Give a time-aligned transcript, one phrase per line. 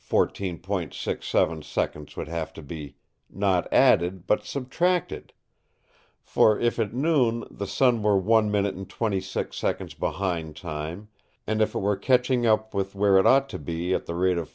[0.03, 2.95] 67 seconds would have to be,
[3.29, 5.31] not added, but subtracted;
[6.23, 11.07] for, if, at noon, the sun were 1 minute and 26 seconds behind time,
[11.45, 14.39] and if it were catching up with where it ought to be at the rate
[14.39, 14.49] of 14.